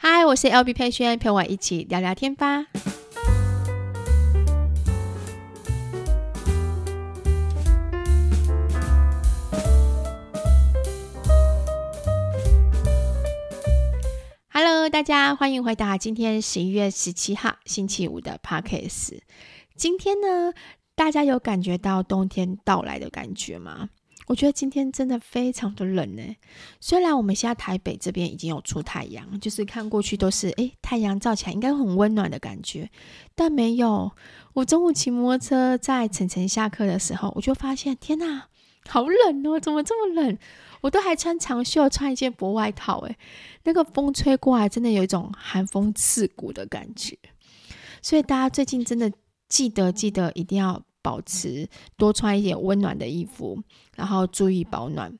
[0.00, 2.66] 嗨，我是 LB 佩萱，陪我一起聊聊天吧。
[14.50, 19.18] Hello，大家欢迎回到今天十一月十七号星期五的 Podcast。
[19.74, 20.54] 今天呢，
[20.94, 23.88] 大家有感觉到冬天到来的感觉吗？
[24.28, 26.22] 我觉得今天真的非常的冷呢。
[26.80, 32.90] 虽然我们现在台北这边已经有出太阳，就是看过去都是诶，太阳照起来应该很温暖的感觉，
[33.34, 34.12] 但没有。
[34.52, 38.48] 我中午骑摩托车在晨晨下课的时候，我就发现天哪，
[38.88, 39.58] 好冷哦！
[39.58, 40.38] 怎么这么冷？
[40.82, 43.16] 我都还穿长袖，穿一件薄外套，诶，
[43.64, 47.16] 那个风吹过来，真的有一种寒风刺骨的感觉。
[48.02, 49.10] 所以大家最近真的
[49.48, 53.58] 记得记得一定要保持多穿一点温暖的衣服，
[53.96, 55.18] 然后注意保暖。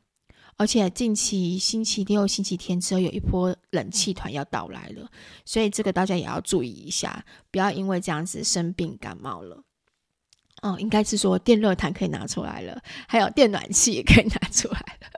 [0.59, 5.09] 而且近期星期六、星期天之后有一波冷气团要到来了，
[5.47, 9.63] 所以这个大家也要注意一下，不要因为这样子生病感冒了。
[10.61, 15.09] 哦，应该是说电热毯可以拿出来了，还有电暖气也可以拿出来了。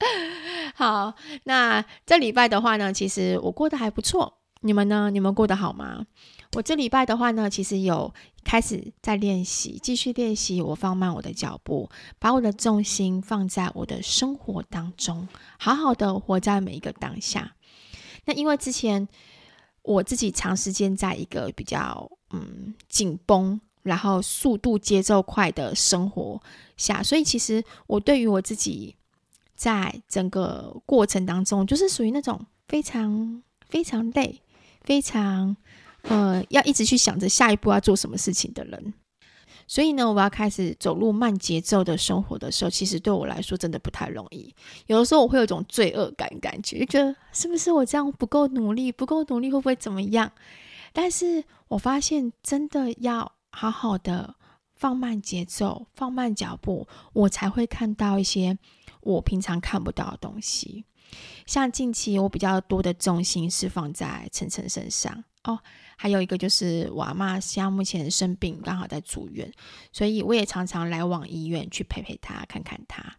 [0.74, 4.37] 好，那这礼拜的话呢，其实我过得还不错。
[4.60, 5.10] 你们呢？
[5.10, 6.06] 你们过得好吗？
[6.54, 8.12] 我这礼拜的话呢，其实有
[8.44, 10.60] 开始在练习，继续练习。
[10.62, 17.54] 我放慢我的脚步，把我的重心放在我的生活当中，好好的活在每一个当下。
[18.24, 19.06] 那因为之前
[19.82, 26.40] 我自己长时间在一个比较嗯紧绷，然后速度节奏快的生活
[26.76, 28.94] 下，所以其实我对于我自己。
[29.58, 34.40] 在整个过程当中，就是属于那种非常非常累、
[34.88, 35.54] 非常
[36.04, 38.94] 呃要一直去想着下一步要做什么事情的人。
[39.66, 44.54] 所以呢，我要开始走入慢节奏的生活的时候，其实对我来说真的不太容易。
[44.86, 50.32] 有的时候我会有一种罪恶感，感觉就觉得是不是我这样不够努力，不够努力会不会怎么样？
[50.94, 54.36] 但是我发现真的要好好的
[54.74, 58.56] 放慢节奏、放慢脚步，我才会看到一些。
[59.00, 60.84] 我平常看不到的东西，
[61.46, 65.58] 像近期我比较多的重心是放在晨晨身上哦，
[65.96, 69.52] 还有一个就是我阿妈现在目前生病，刚好在住院，
[69.92, 73.16] 所以我也常常来往医院去陪陪她，看看她。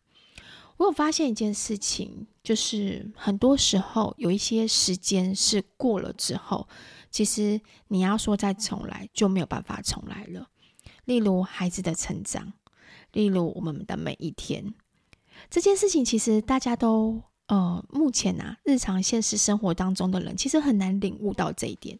[0.78, 6.70] 我有发现一件事情，就是很多时候有一些时间是过了之后，
[7.12, 10.48] 其实你要说再重来就没有办法重来了。
[11.04, 12.54] 例如孩子的成长，
[13.12, 14.74] 例如我们的每一天。
[15.50, 22.00] 这件事情其实大家都呃，目前啊，日常现实生活当中的人其实很难领悟到这一点。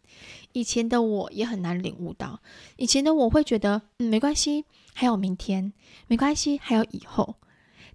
[0.52, 2.40] 以前的我也很难领悟到，
[2.76, 5.72] 以前的我会觉得嗯，没关系，还有明天，
[6.06, 7.34] 没关系，还有以后。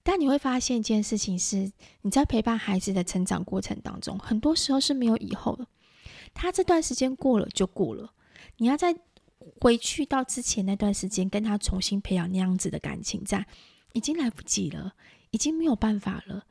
[0.03, 1.71] 但你会发现一件事情是，
[2.01, 5.65] 你在陪伴孩子的成长过程当中，很多时候是没有以后的。
[6.33, 8.11] 他这段时间过了就过了，
[8.57, 8.93] 你要再
[9.61, 13.47] 回去到之前那段时间，跟他重新培养那样子的感情，在
[13.93, 14.93] 已经来不及了。
[15.31, 16.45] 已经没有办法了，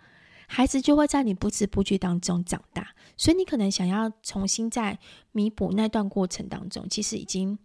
[0.55, 4.97] 孩子就会在你不知不觉当中长大，所以你可能想要重新再
[5.33, 7.59] 弥补那段过程当中，其实已经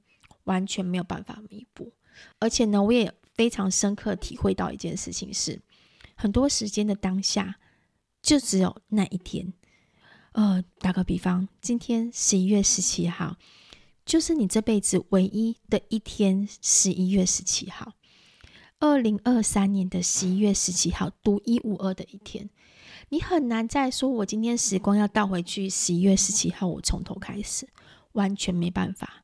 [0.46, 1.94] 完全没有办法弥补。
[2.40, 5.62] 而且呢，我也非常深刻体会到一件事情是，
[6.16, 7.60] 很多时间的当下
[8.24, 9.54] 就只有那一天。
[10.32, 13.38] 呃，打个比方，今天十一月十七号，
[14.04, 17.94] 就是你这辈子唯一的一天，十一月十七号。
[18.80, 22.50] 二零二三年的十一月十七号，独一无二的一天，
[23.10, 27.68] 你很难再说，我今天时光要倒回去，十一月十七号我从头开始，
[28.12, 29.24] 完全没办法。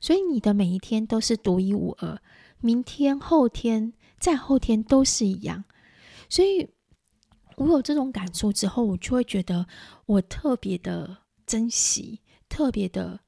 [0.00, 2.20] 所以你的每一天都是独一无二，
[2.60, 5.64] 明天、后天、再后天都是一样。
[6.28, 6.68] 所以
[7.56, 9.66] 我有这种感受之后，我就会觉得
[10.06, 13.20] 我特别的珍惜，特别的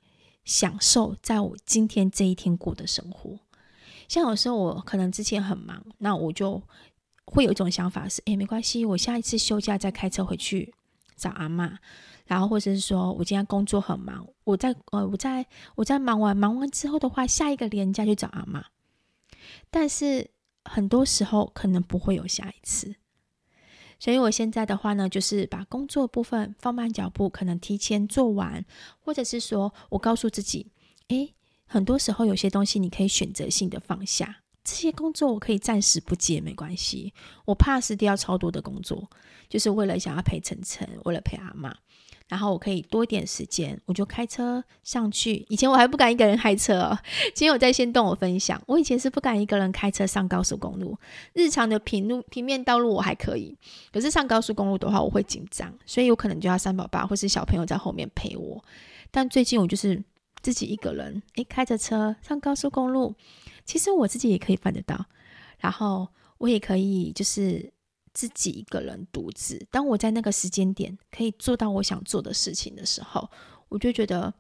[0.44, 3.38] 享受，在我今天这一天过的生活。
[4.08, 6.62] 像有时候我可能之前很忙，那我就
[7.26, 10.72] 会有一种想法是，诶，没关系，我下一次休假再开车回去
[11.16, 11.76] 找阿嬷，
[12.26, 18.62] 然后或者是说我今天工作很忙，我在呃我在我在忙完忙完之后的话，下一个连假去找阿嬷。
[19.70, 20.30] 但是
[20.64, 22.96] 很多时候可能不会有下一次，
[23.98, 28.64] 所以我现在的话呢，就是把工作部分放慢脚步，可能提前做完，
[29.00, 30.72] 或者是说我告诉自己，
[31.08, 31.34] 诶，
[31.66, 37.14] 很多时候有些东西你可以选择性的放下，这些工作我可以暂时不接，没关系。
[37.44, 39.08] 我怕失掉超多的工作，
[39.48, 41.72] 就是为了想要陪晨晨，为了陪阿妈。
[42.26, 45.46] 然后我可以多一点时间，我就开车上去。
[45.48, 46.98] 以前我还不敢一个人开车哦。
[47.32, 50.98] 今天我在先动我分享，我以前是不敢一个人开车上高速公路。
[51.34, 53.56] 日常的平路、平面道路我还可以，
[53.92, 58.64] 可是上高速公路的话，我会紧张，所以有可能就要三宝爸或是小朋友在后面陪我。
[59.12, 60.02] 但最近我就是
[60.42, 63.14] 自己一个人，诶，开着车上高速公路，
[63.66, 65.04] 其实我自己也可以办得到。
[65.58, 66.08] 然后
[66.38, 67.70] 我也可以就是。
[68.16, 73.30] 自己一个人独自，当我在那个时间点可以做到我想做的事情的时候，
[73.68, 74.32] 我就觉得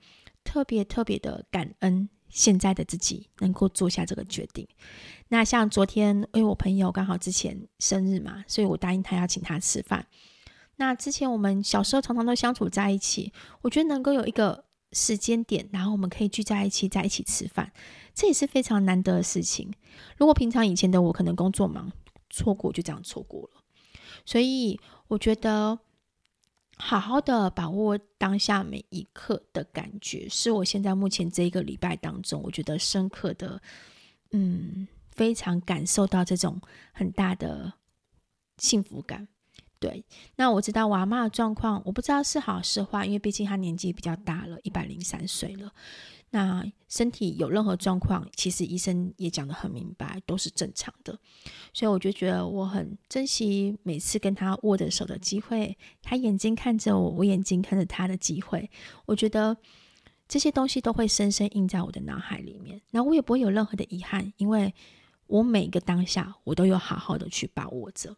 [0.42, 4.66] 特别特别的感恩现在的自己能够做下这个决定。
[5.28, 10.06] 那像昨天，因为我朋友刚好之前生日嘛，所以我答应他要请他吃饭。
[10.76, 13.30] 那之前我们小时候常常都相处在一起，
[13.60, 17.72] 我觉得能够有一个时间点，然后我们可以聚在一起，在一起吃饭，
[18.14, 19.72] 这也是非常难得的事情。
[20.16, 21.92] 如果平常以前的我可能工作忙，
[22.30, 23.62] 错过就这样错过了。
[24.24, 25.78] 所以我觉得，
[26.78, 33.60] 好好的把握当下每一刻的感觉，是我现在目前这一个礼拜当中，我觉得深刻的，
[34.30, 36.60] 嗯，非常感受到这种
[36.92, 37.74] 很大的
[38.58, 39.28] 幸福感。
[39.78, 40.04] 对，
[40.36, 45.72] 那我知道我阿嬷的状况，我不知道是好是坏，因为毕竟她年纪比较大了，一百零三岁了。
[46.30, 51.16] 那身体有任何状况，其实医生也讲得很明白，都是正常的。
[51.72, 58.68] 所以我就觉得我很珍惜每次跟他握着手的机会，他眼睛看着我，我眼睛看着他的机会。
[59.06, 59.56] 我觉得
[60.26, 62.82] 这些东西都会深深印在我的脑海里面。
[62.90, 64.74] 那我也不会有任何的遗憾，因为
[65.28, 68.16] 我每个当下，我都有好好的去把握着。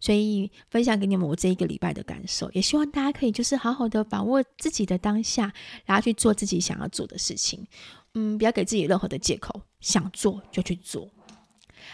[0.00, 5.52] 所以分享给你们我这一个礼拜的感受，也希望大家可以就是好好的把握自己的当下，
[5.84, 7.66] 然后去做自己想要做的事情。
[8.14, 11.08] 嗯，不要给自己任何的借口，想做就去做。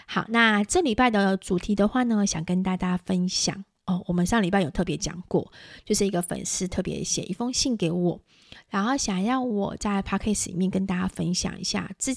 [0.07, 4.03] 好，那这礼拜的主题的话呢，想跟大家分享哦。
[4.07, 5.53] 我们上礼拜有特别讲过，
[5.85, 8.21] 就是一个粉丝特别写一封信给我，
[8.69, 12.17] 然后想要我在 Podcast 里面跟大家分享一下自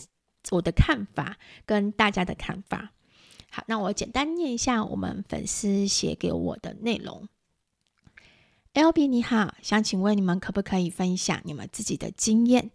[0.51, 2.91] 我的看法跟大家的看法。
[3.56, 7.30] 好，那我简单念一下我们粉丝写给我的内容。
[8.74, 12.72] LB 你好，想请问你们可不可以分享你们自己的经验？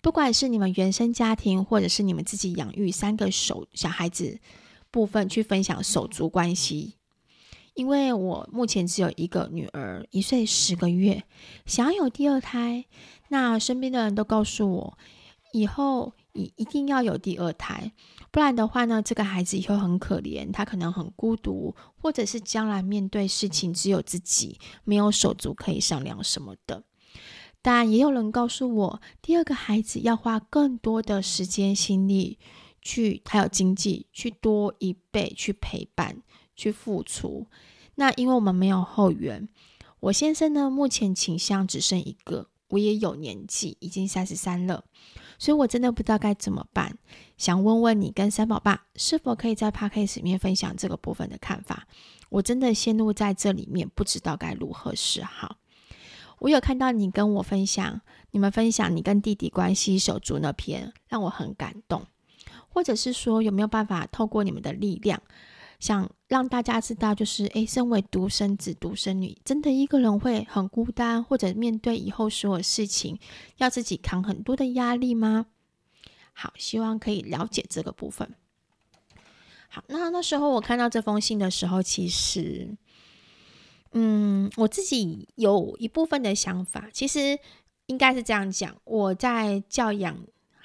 [0.00, 4.38] 不管是你们原生家庭，或者是你们自己养育三个手小孩子
[4.92, 6.94] 部分，去分享手足关系。
[7.74, 11.24] 因为我目前只有一个女儿，一岁十个月，
[11.66, 12.84] 想要有第二胎。
[13.30, 14.98] 那身边的人都告诉我，
[15.52, 17.90] 以后一一定要有第二胎。
[18.30, 26.84] 不然的话呢，这个孩子以后很可怜，他可能很孤独，或者是将来面对事情只有自己，没有手足可以商量什么的。
[27.62, 32.38] 但也有人告诉我，第二个孩子要花更多的时间、心力
[32.80, 36.22] 去，还有经济去多一倍去陪伴、
[36.54, 37.48] 去付出。
[37.96, 39.48] 那因为我们没有后援，
[39.98, 44.84] 我先生呢，目前倾向只剩一个，我也有年纪，已经三十三了。
[45.38, 46.96] 所以我真的不知道该怎么办，
[47.36, 51.86] 想问问你跟三宝爸是否可以在 Podcast 里面分享这个部分的看法。
[52.28, 55.56] 我真的陷入在这里面，不知道该如何是好。
[56.38, 58.00] 我有看到你跟我分享，
[58.30, 62.06] 你们分享你跟弟弟关系手足那篇，让我很感动。
[62.68, 65.20] 或者是说，有没有办法透过你们的力量？
[65.80, 73.18] 想让大家知道，就是诶，身为独生子、独生女，真的一个人会很孤单，或者面对以后所有事情，
[73.56, 75.46] 要自己扛很多的压力吗？
[76.32, 78.34] 好，希望可以了解这个部分。
[79.68, 82.76] 好，那那时候我看到这封信的时候，其实，
[83.92, 87.38] 嗯，我自己有一部分的想法，其实
[87.86, 90.16] 应该是这样讲，我在教养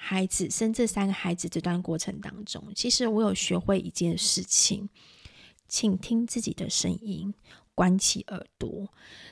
[0.08, 4.88] 孩子生这三个孩子这段过程当中，其实我有学会一件事情，
[5.66, 7.34] 请听自己的声音，
[7.74, 8.86] 关起耳朵。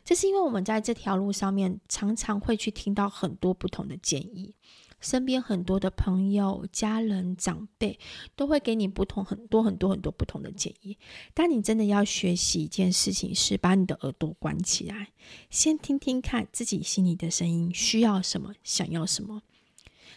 [0.04, 4.56] 这是因为我们在这条路上面常常会去听到很多不同的建议，
[5.00, 7.96] 身边很多的朋友、家人、长辈
[8.34, 10.98] 都会给你不同很多很多很多不同的建议。
[11.32, 15.12] 但你真的要学习一件事情，是把你的耳朵关起来，
[15.50, 19.40] 先听听看自己心里的声音，需要什么，想要什么。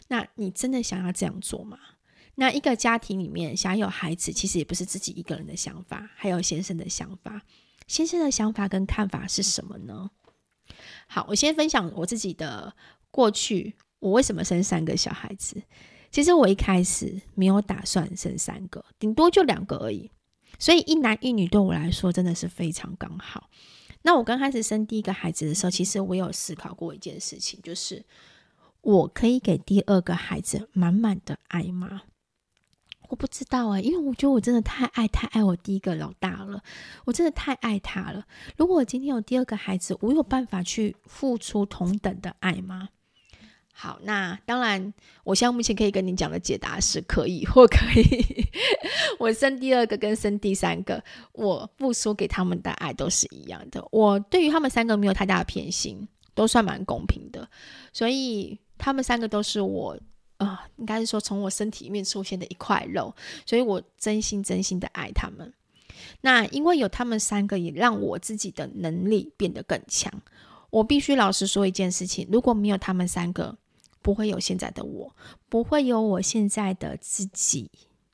[0.08, 1.78] 那你真的想要这样做吗？
[2.36, 7.42] 那一个家庭里面想要有孩子，其实也不是自己一个人的想法，还有先生的想法。
[7.88, 10.12] 先生的想法跟看法是什么呢？
[11.08, 12.76] 好，我先分享我自己的
[13.10, 15.64] 过去，我为什么生三个小孩子？
[16.12, 20.12] 其实我一开始没有打算生三个，顶多就两个而已。
[20.60, 23.50] 所以一男一女对我来说真的是非常刚好。
[24.04, 28.06] 那我刚开始生第一个孩子的时候，其实我有思考过一件事情，就是
[28.88, 32.04] 我可以给第二个孩子满满的爱吗？
[33.10, 36.64] 我不知道哎、因为我觉得我真的太爱太爱我第一个老大了，
[37.04, 38.26] 我真的太爱他了。
[38.56, 42.88] 如果我今天有第二个孩子，我有办法去付出同等的爱吗？
[43.74, 44.94] 好，那当然，
[45.26, 48.48] 我现在目前可以跟你讲的解答是可以或可以。
[49.20, 51.04] 我生第二个跟生第三个，
[51.34, 53.86] 我付出给他们的爱都是一样的。
[53.92, 57.50] 我对于他们三个没有太大的偏心，都算蛮公平的。
[57.92, 59.98] 所以他们三个都是我。
[60.38, 63.12] 啊、应该是说从我身体里面出现的一块肉，
[63.44, 65.52] 所以我真心真心的爱他们。
[66.22, 70.14] 那因为有他们三个，也让我自己的能力变得更强。
[70.70, 73.58] 我必须老实说一件事情：如果没有他们三个，
[74.04, 75.16] 不会有现在的我，
[75.50, 77.72] 不会有我现在的自己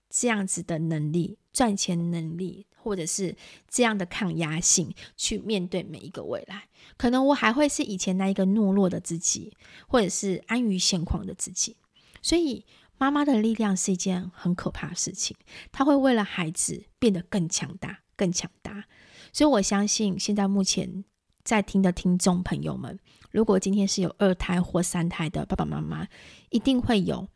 [0.10, 3.36] 这样子的能力、赚钱能力，或者是
[3.70, 6.68] 这样的抗压性去面对每一个未来。
[6.98, 9.54] 可能我还会是以前那一个懦弱的自己，
[9.88, 11.78] 或者是安于现况的自己。
[12.22, 12.66] 所以，
[12.98, 15.36] 妈妈的力量是一件很可怕的事情。
[15.72, 18.86] 她会为了孩子变得更强大、更强大。
[19.32, 21.04] 所以，我相信现在目前
[21.44, 23.00] 在听的听众朋友们，
[23.32, 26.08] 如果今天是有二胎或三胎的爸爸妈妈，
[26.50, 27.28] 一定会有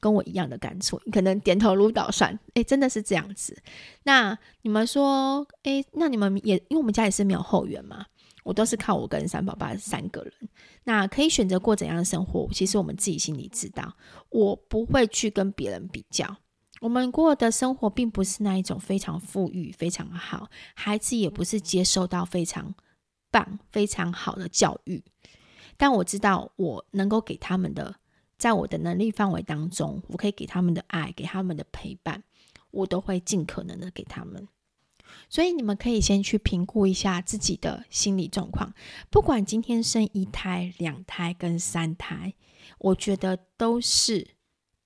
[0.00, 1.00] 跟我一样的感触。
[1.04, 3.56] 你可能点头如捣蒜，诶，真的是这样子。
[4.04, 8.06] 那你们说，诶，那你们也因为我们家也是没有后援嘛？
[8.44, 10.32] 我都是靠我跟三宝爸三个人，
[10.84, 12.48] 那可以选择过怎样的生活？
[12.52, 13.94] 其实我们自己心里知道，
[14.30, 16.36] 我不会去跟别人比较。
[16.80, 22.74] 我们过的生活并不是那一种非常富裕、非常好，孩子也不是接受到非常
[23.30, 25.02] 棒、非常好的教育。
[25.76, 27.96] 但我知道，我能够给他们的，
[28.38, 32.22] 在我的能力范围当中，我可以给他们的爱、给他们的陪伴，
[32.70, 34.46] 我都会尽可能的给他们。
[35.28, 38.72] 所以你们可以先去评估一下自己的心理状况，
[39.10, 42.34] 不管今天生一胎、两胎跟三胎，
[42.78, 44.36] 我觉得都是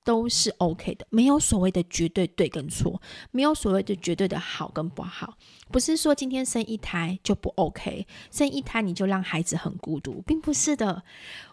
[0.04, 5.37] 都是 OK 的，没有所谓的绝对对跟错，没有所谓的绝对的好跟不好。
[5.71, 11.02] 不是说今天生一胎就不 OK，生一胎你就让孩子很孤独，并不是的。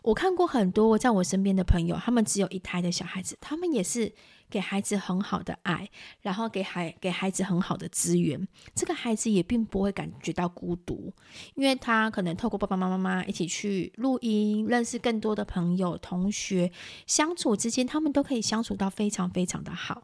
[0.01, 4.13] 我看过很多在我身边的朋友，他们只有一胎的小孩子，他们也是。
[4.49, 5.89] 给孩子很好的爱，
[6.21, 11.13] 然后给孩给孩子很好的资源，这个孩子也并不会感觉到孤独，
[11.55, 16.71] 因为他可能透过爸爸妈妈妈一起去录音，认识更多的朋友、同学，
[17.05, 20.03] 相处之间他们都可以相处到非常非常的好。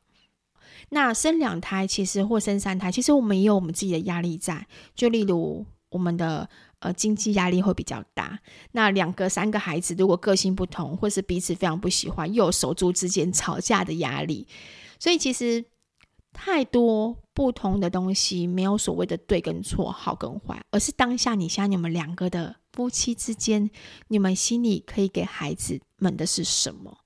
[0.90, 6.50] 那生两胎其实或生三胎，其实我们也有我们自己的压力在，就例如我们的。
[6.80, 8.40] 呃，经济压力会比较大。
[8.74, 14.48] 那两个、三个孩子，如果个性不同，或是彼此非常不喜欢，又有手足之间吵架的压力，
[15.00, 15.66] 所以其实
[16.34, 23.70] 太多不同的东西，没有所谓的对跟错、好跟坏，而是当下你像你们两个的夫妻之间，
[24.10, 27.00] 你们心里可以给孩子们的是什么？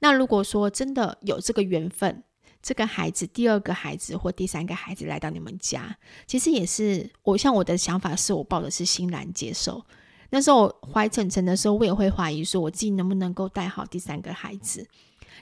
[0.00, 2.24] 那如果说真的有这个缘分。
[2.68, 5.96] 这个孩子，第二个孩子或第三个孩子来到你们家，
[6.26, 9.82] 其实也是我像我的想法是我抱的是欣然接受。
[10.28, 14.86] 那时候我怀晨晨的时候，我也会怀疑说我自己能不能够带好第三个孩子。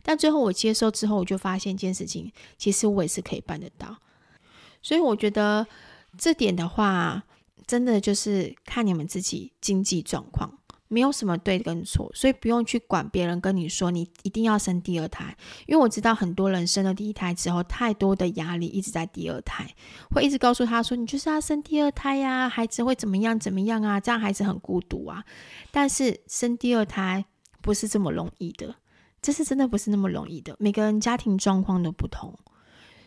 [0.05, 3.97] 但最后我接受之后，我就发现一件事情，其实我也是可以办得到。
[4.81, 5.67] 所以我觉得
[6.17, 7.25] 这点的话，
[7.67, 10.56] 真的就是看你们自己经济状况。
[10.89, 19.69] 没有什么对跟错，所以不用去管别人跟你说你一定要生第二胎，因为我知道很多人生了第一胎之后，太多的压力一直在第二胎，
[20.11, 25.25] 会一直告诉他说你就是要生第二胎呀，孩子会怎么样怎么样啊，这样孩子很孤独啊。
[25.73, 27.25] 但是生第二胎
[27.61, 28.77] 不是这么容易的，
[29.21, 32.39] 这是真的不是那么容易的，每个人家庭状况都不同，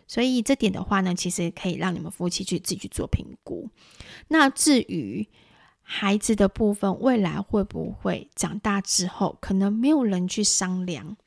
[0.06, 3.70] 所以这点的话呢，其实可以让你们夫妻去自己去做评估。
[4.28, 5.28] 那至于。
[5.92, 11.18] 孩子的部分，未来会不会长大之后，可能没有人去商量？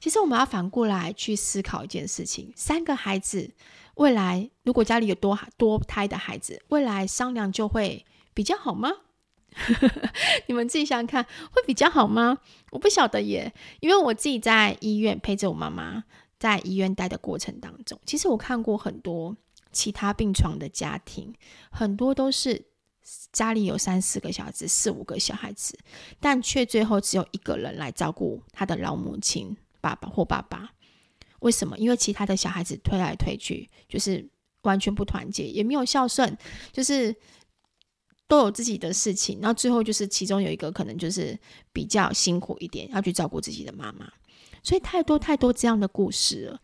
[0.00, 3.52] 其实我们要反过来去思考一件事情：三个孩子，
[3.94, 8.90] 未来如果家里有多多胎的孩子，未来商量就会比较好吗？
[10.48, 12.38] 你们自己想想看，会比较好吗？
[12.72, 16.02] 我不晓得耶，因为我自己在医院陪着我妈妈，
[16.40, 19.36] 在医院待的过程当中，其实我看过很多
[19.70, 21.32] 其他病床的家庭，
[21.70, 22.66] 很多都是。
[23.32, 25.78] 家里有三四个小孩子，四五个小孩子，
[26.18, 30.72] 但却最后只有一个人来照顾他的老母亲，爸爸或爸爸。
[31.40, 31.78] 为什么？
[31.78, 34.28] 因为其他的小孩子推来推去，就是
[34.62, 36.36] 完全不团结，也没有孝顺，
[36.72, 37.14] 就是
[38.26, 39.38] 都有自己的事情。
[39.40, 41.38] 然后最后就是其中有一个可能就是
[41.72, 44.10] 比较辛苦一点，要去照顾自己的妈妈。
[44.62, 46.60] 所以太多太多这样的故事了。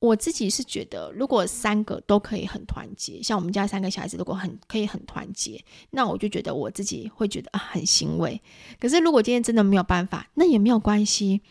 [0.00, 8.40] 我自己是觉得，如果三个都可以很团结，像我们家三个小孩子，如果很可以很团结，那我就觉得我自己会觉得很欣慰。
[8.80, 11.42] 可是如果今天真的没有办法，那也没有关系。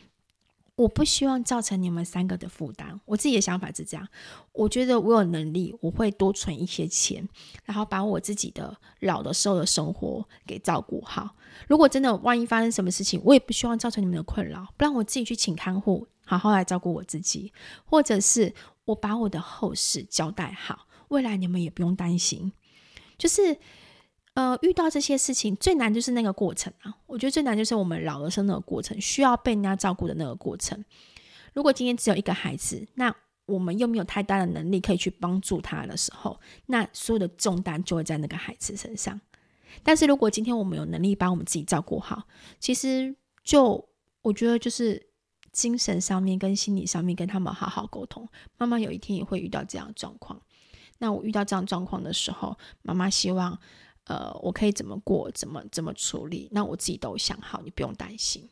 [0.76, 2.98] 我不希望造成你们三个的负担。
[3.04, 4.08] 我自己的想法是这样，
[4.54, 7.28] 我觉得我有能力，我会多存一些钱，
[7.66, 11.36] 然后把我自己的老的时候的生活给照顾好。
[11.68, 16.08] 如果真的万一发生什么事情，我也不希望造成你们的困扰，不然我自己去请看护。
[16.30, 17.52] 好好来照顾我自己，
[17.86, 18.54] 或者是
[18.86, 22.54] 我把我的后事交代好，未来你们也不用担心。
[23.18, 23.58] 就是，
[24.36, 26.94] 呃，遇到这些事情最难就是那个过程啊。
[27.08, 30.86] 我觉得最难就是我们老的生那个过程，需要被人家照顾的那个过程。
[31.56, 33.12] 如果今天只有一个孩子，那
[33.48, 39.20] 我们又没有太大的能力可以去帮助他的时候，那所有的重担就会在那个孩子身上。
[39.82, 42.28] 但是如果今天我们有能力把我们自己照顾好，
[42.60, 43.90] 其实就
[44.22, 45.09] 我觉得就是。
[45.52, 48.28] 精神上面跟心理上面跟他们好好沟通，
[48.58, 50.42] 妈妈有一天也会遇到这样状况。
[51.00, 53.58] 那我遇到这样状况的时候，妈妈希望，
[54.04, 56.50] 呃，我可以怎么过，怎么怎么处理？
[56.52, 58.50] 那我自己都想好，你不用担心。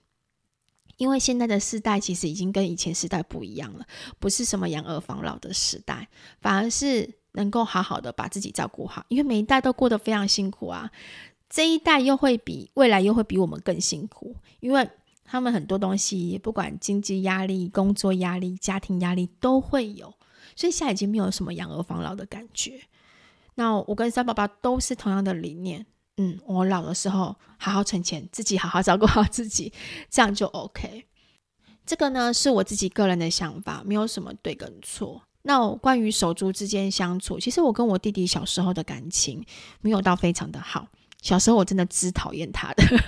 [0.95, 3.85] 因为现在的世代其实已经跟以前时代不一样了，
[4.17, 6.07] 不是什么养儿防老的时代，
[6.39, 9.05] 反而是能够好好的把自己照顾好。
[9.09, 10.89] 因为每一代都过得非常辛苦啊，
[11.49, 14.89] 这一代又会比未来又会比我们更辛苦，因为。
[15.29, 20.13] 他们很多东西，不管经济压力、工作压力、家庭压力都会有，
[20.55, 22.79] 所以现在已经没有什么养儿防老的感觉。
[23.55, 29.73] 那我跟三宝宝都是同样的理念，嗯，我老的时候好好存钱，自己好好照顾好自己，
[30.09, 31.05] 这样就 OK。
[31.85, 35.23] 这个呢是我自己个人的想法，没有什么对跟错。
[35.43, 39.45] 那关于手足之间相处，其实我跟我弟弟小时候的感情
[39.81, 40.87] 没有到非常的好。
[41.27, 42.99] 小时候我真的只讨厌他的， 因为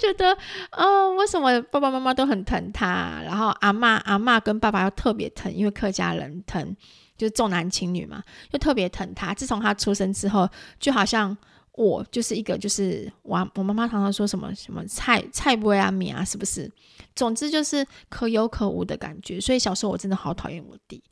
[0.00, 0.34] 觉得，
[0.72, 6.74] 哦，为什么爸爸妈妈都很疼他，然后阿嬷阿嬷跟爸爸又特别疼，因为客家人疼，
[7.18, 9.34] 就是重男轻女嘛，又特别疼他。
[9.34, 10.48] 自从他出生之后，
[10.80, 11.36] 就好像
[11.72, 16.72] 我就是一个，就是我我妈妈常常说什么什么菜菜不会啊米啊，是不是？
[17.14, 19.38] 总之就是可有可无的感觉。
[19.38, 21.02] 所以小时候我真的好讨厌我弟。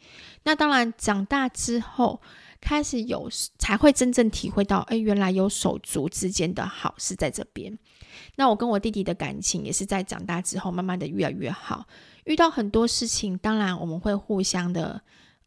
[0.44, 2.18] 那当然长大之后。
[2.66, 7.78] 开始有才会真正体会到，哎，原来有手足之间的好是在这边。
[8.34, 11.86] 那我跟我弟弟的感情也是在长大之后慢慢的越来越好。
[12.24, 15.00] 遇到很多事情，当然我们会互相的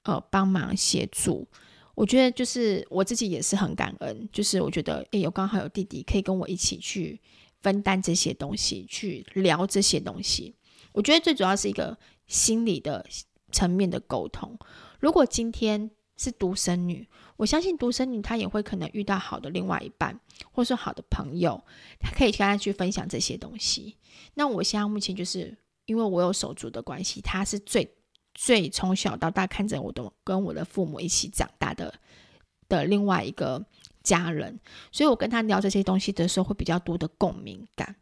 [0.03, 1.45] 呃帮忙协助。
[1.93, 7.19] 我觉得就是我自己也是很感恩，就是我觉得哎，有刚好有弟弟可以跟我一起去
[7.60, 10.55] 分担这些东西，去聊这些东西。
[10.93, 13.05] 我觉得最主要是一个心理的
[13.51, 14.58] 层面的沟通。
[15.01, 20.19] 如果今天是独生女，我相信独生女她也会可能遇到好的另外一半，
[20.51, 21.63] 或是好的朋友，
[21.97, 23.95] 她可以跟她去分享这些东西。
[24.34, 27.95] 那我现在目前就是因为我有手足的关系，她是最
[28.34, 31.93] 最从小到大看着我的跟我的父母一起长大的
[32.67, 33.65] 的另外一个
[34.03, 34.60] 家人，
[34.91, 37.95] 所以我跟她聊这些东西的时候会比较多的共鸣感。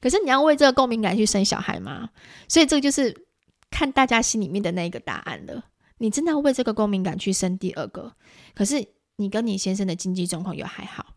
[0.00, 2.10] 可是你要为这个共鸣感去生小孩吗？
[2.48, 3.26] 所以这个就是
[3.70, 5.64] 看大家心里面的那一个答案了。
[6.02, 8.16] 你真的要为这个共鸣感去生第二个？
[8.56, 8.84] 可是
[9.16, 11.14] 你跟你先生的经济状况又还好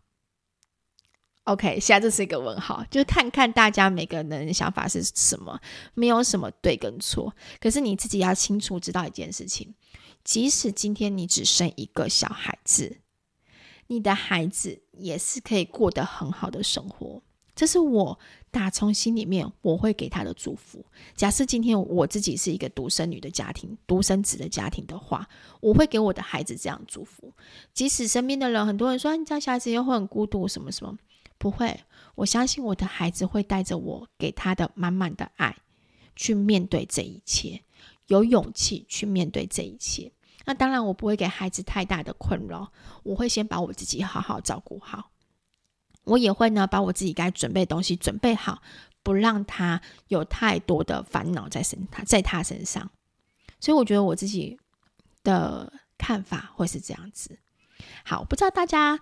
[1.42, 5.60] ？OK，现在这是一个问号，就是看看大家每个人的想法是什么，
[5.94, 7.34] 没有什么对跟错。
[7.58, 9.74] 可是你自己要清楚知道一件事情：
[10.22, 12.98] 即使今天你只生一个小孩子，
[13.88, 17.20] 你的孩子也是可以过得很好的生活。
[17.56, 18.16] 这是我
[18.50, 20.84] 打从心里面我会给他的祝福。
[21.16, 25.26] 假设今天我自己是一个独生女的家庭、独生子的家庭的话，
[25.60, 27.32] 我会给我的孩子这样祝福。
[27.72, 30.96] 即使身边的人很多人说，你家小孩子又会很孤独什么什么，
[31.38, 31.80] 不会。
[32.14, 35.56] 我相信我的孩子会带着我给他的满满的爱
[36.14, 37.62] 去面对这一切，
[38.06, 40.12] 有勇气去面对这一切。
[40.44, 42.70] 那当然，我不会给孩子太大的困扰，
[43.02, 45.10] 我会先把我自己好好照顾好。
[46.06, 48.62] 我也会呢，把我自己该准备东西准备好，
[49.02, 52.90] 不让他有太多的烦恼在身他在他身上。
[53.60, 54.58] 所以我觉得我自己
[55.22, 57.38] 的看法会是这样子。
[58.04, 59.00] 好，不知道大家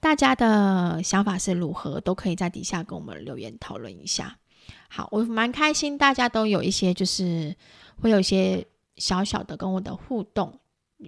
[0.00, 4.38] 大家的想法是如何，都可以在底下跟我们留言讨论一下。
[4.88, 7.56] 好，我蛮开心，大家都有一些就是
[8.00, 10.58] 会有一些小小的跟我的互动。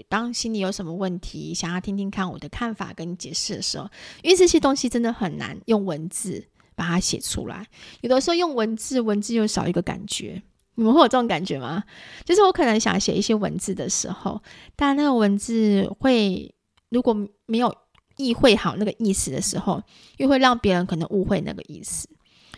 [0.09, 3.89] 当心里有什么问题，想要听听看我的看法，跟你解释的时候，
[4.23, 7.67] 因为这些东西真的很难用文字把它写出来。
[8.01, 10.43] 有的时候用文字，文字又少一个感觉。
[10.75, 11.85] 你们会有这种感觉吗？
[12.25, 14.43] 就是我可能想写一些文字的时候，
[14.75, 16.55] 但那个文字会
[16.89, 17.77] 如果没有
[18.17, 19.83] 意会好那个意思的时候，
[20.17, 22.09] 又会让别人可能误会那个意思。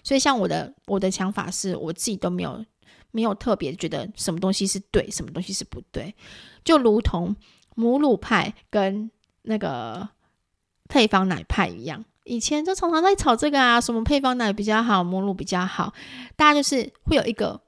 [0.04, 2.64] 所以像我的我的想法是，我自己都没有
[3.10, 6.14] 没有特别觉得什么东西是对，什么东西是不对，
[6.64, 7.34] 就如同
[7.74, 9.10] 母乳派跟
[9.42, 10.08] 那个
[10.88, 15.92] 配方奶派一样，以前就常常在吵这个啊，什么配方奶比较好，母乳比较好，
[16.36, 17.60] 大家就是会有一个。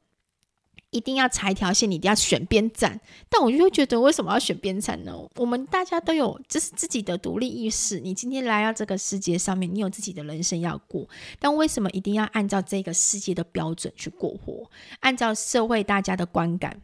[0.97, 2.99] 一定要裁一条线，你一定要选边站。
[3.29, 5.13] 但我就会觉得，为什么要选边站呢？
[5.37, 8.01] 我们大家都有就是自己的独立意识。
[8.01, 11.07] 你今天来到这个世界上面，你有自己的人生要过。
[11.39, 14.71] 但为什么一定要按照这个世界的标准去过活？
[15.01, 16.81] 按照社会大家的观感，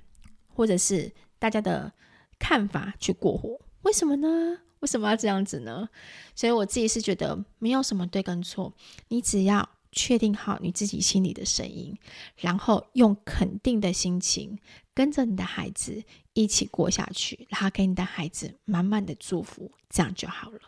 [0.54, 1.90] 或者是大家的
[2.38, 3.58] 看法去过活？
[3.82, 4.58] 为什么呢？
[4.80, 5.88] 为什么要这样子呢？
[6.34, 8.74] 所以我自己是觉得没有什么对跟错，
[9.08, 9.68] 你只要。
[9.92, 11.96] 确定好你自己心里的声音，
[12.36, 14.58] 然后用肯定的心情
[14.94, 16.02] 跟着你的孩子
[16.32, 20.60] 一起过下去，然后给你的孩子满满的祝福，这样就好了。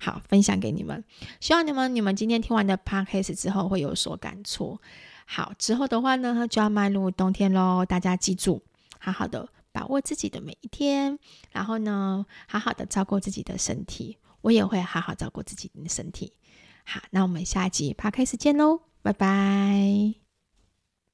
[0.00, 1.04] 好，分享给你们，
[1.40, 4.80] 希望你们你们今天听完的 podcast 之后会有所感触。
[5.26, 8.62] 好，之后的话呢，就要迈入冬天喽，大家记住，
[8.98, 11.18] 好好的把握自己的每一天，
[11.50, 16.32] 然后呢，好好的照顾自己的身体，我也会好好照顾自己的身体。
[16.90, 20.27] 好，那我们下一集 p o d 见喽，拜拜。